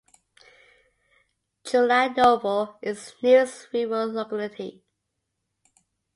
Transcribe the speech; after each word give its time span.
Chulanovo 1.63 2.73
is 2.81 3.13
the 3.21 3.27
nearest 3.27 3.67
rural 3.71 4.11
locality. 4.11 4.81